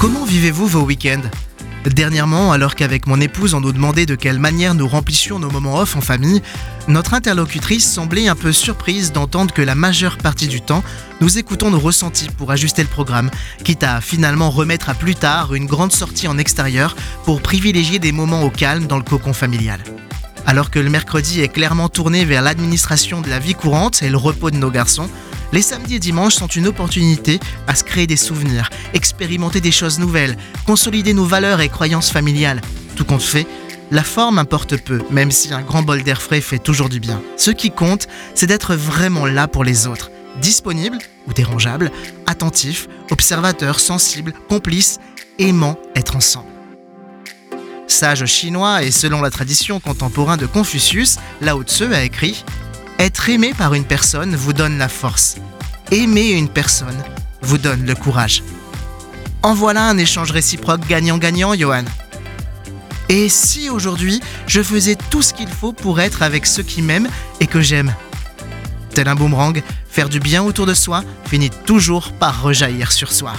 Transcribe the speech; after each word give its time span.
Comment 0.00 0.24
vivez-vous 0.24 0.68
vos 0.68 0.82
week-ends? 0.82 1.28
Dernièrement, 1.84 2.52
alors 2.52 2.76
qu'avec 2.76 3.08
mon 3.08 3.20
épouse 3.20 3.54
on 3.54 3.60
nous 3.60 3.72
demandait 3.72 4.06
de 4.06 4.14
quelle 4.14 4.38
manière 4.38 4.74
nous 4.74 4.86
remplissions 4.86 5.40
nos 5.40 5.50
moments 5.50 5.78
off 5.78 5.96
en 5.96 6.00
famille, 6.00 6.40
notre 6.86 7.14
interlocutrice 7.14 7.90
semblait 7.90 8.28
un 8.28 8.36
peu 8.36 8.52
surprise 8.52 9.10
d'entendre 9.10 9.52
que 9.52 9.60
la 9.60 9.74
majeure 9.74 10.16
partie 10.16 10.46
du 10.46 10.60
temps, 10.60 10.84
nous 11.20 11.38
écoutons 11.38 11.72
nos 11.72 11.80
ressentis 11.80 12.28
pour 12.28 12.52
ajuster 12.52 12.82
le 12.82 12.88
programme, 12.88 13.28
quitte 13.64 13.82
à 13.82 14.00
finalement 14.00 14.50
remettre 14.50 14.88
à 14.88 14.94
plus 14.94 15.16
tard 15.16 15.52
une 15.54 15.66
grande 15.66 15.92
sortie 15.92 16.28
en 16.28 16.38
extérieur 16.38 16.94
pour 17.24 17.42
privilégier 17.42 17.98
des 17.98 18.12
moments 18.12 18.44
au 18.44 18.50
calme 18.50 18.86
dans 18.86 18.98
le 18.98 19.02
cocon 19.02 19.32
familial. 19.32 19.80
Alors 20.46 20.70
que 20.70 20.78
le 20.78 20.90
mercredi 20.90 21.40
est 21.40 21.48
clairement 21.48 21.88
tourné 21.88 22.24
vers 22.24 22.42
l'administration 22.42 23.20
de 23.20 23.28
la 23.28 23.40
vie 23.40 23.54
courante 23.54 24.04
et 24.04 24.10
le 24.10 24.16
repos 24.16 24.52
de 24.52 24.58
nos 24.58 24.70
garçons, 24.70 25.10
les 25.52 25.62
samedis 25.62 25.96
et 25.96 25.98
dimanches 25.98 26.34
sont 26.34 26.46
une 26.46 26.66
opportunité 26.66 27.40
à 27.66 27.74
se 27.74 27.84
créer 27.84 28.06
des 28.06 28.16
souvenirs, 28.16 28.70
expérimenter 28.92 29.60
des 29.60 29.70
choses 29.70 29.98
nouvelles, 29.98 30.36
consolider 30.66 31.14
nos 31.14 31.24
valeurs 31.24 31.60
et 31.60 31.68
croyances 31.68 32.10
familiales. 32.10 32.60
Tout 32.96 33.04
compte 33.04 33.22
fait, 33.22 33.46
la 33.90 34.02
forme 34.02 34.38
importe 34.38 34.76
peu, 34.76 35.00
même 35.10 35.30
si 35.30 35.52
un 35.54 35.62
grand 35.62 35.82
bol 35.82 36.02
d'air 36.02 36.20
frais 36.20 36.42
fait 36.42 36.58
toujours 36.58 36.88
du 36.88 37.00
bien. 37.00 37.22
Ce 37.36 37.50
qui 37.50 37.70
compte, 37.70 38.06
c'est 38.34 38.46
d'être 38.46 38.74
vraiment 38.74 39.26
là 39.26 39.48
pour 39.48 39.64
les 39.64 39.86
autres, 39.86 40.10
disponible 40.40 40.98
ou 41.26 41.32
dérangeable, 41.32 41.90
attentif, 42.26 42.88
observateur, 43.10 43.80
sensible, 43.80 44.34
complice, 44.48 44.98
aimant 45.38 45.78
être 45.96 46.16
ensemble. 46.16 46.48
Sage 47.86 48.26
chinois 48.26 48.82
et 48.82 48.90
selon 48.90 49.22
la 49.22 49.30
tradition 49.30 49.80
contemporaine 49.80 50.38
de 50.38 50.46
Confucius, 50.46 51.16
Lao 51.40 51.62
Tzu 51.62 51.94
a 51.94 52.04
écrit 52.04 52.44
être 52.98 53.28
aimé 53.28 53.54
par 53.56 53.74
une 53.74 53.84
personne 53.84 54.34
vous 54.34 54.52
donne 54.52 54.78
la 54.78 54.88
force. 54.88 55.36
Aimer 55.90 56.30
une 56.30 56.48
personne 56.48 57.02
vous 57.40 57.58
donne 57.58 57.86
le 57.86 57.94
courage. 57.94 58.42
En 59.42 59.54
voilà 59.54 59.88
un 59.88 59.98
échange 59.98 60.32
réciproque 60.32 60.86
gagnant-gagnant, 60.86 61.54
Johan. 61.54 61.84
Et 63.08 63.28
si 63.28 63.70
aujourd'hui 63.70 64.20
je 64.46 64.62
faisais 64.62 64.96
tout 65.10 65.22
ce 65.22 65.32
qu'il 65.32 65.48
faut 65.48 65.72
pour 65.72 66.00
être 66.00 66.22
avec 66.22 66.44
ceux 66.44 66.62
qui 66.62 66.82
m'aiment 66.82 67.08
et 67.40 67.46
que 67.46 67.60
j'aime? 67.60 67.94
Tel 68.90 69.08
un 69.08 69.14
boomerang, 69.14 69.62
faire 69.88 70.08
du 70.08 70.20
bien 70.20 70.42
autour 70.42 70.66
de 70.66 70.74
soi 70.74 71.04
finit 71.26 71.50
toujours 71.50 72.12
par 72.12 72.42
rejaillir 72.42 72.92
sur 72.92 73.12
soi. 73.12 73.32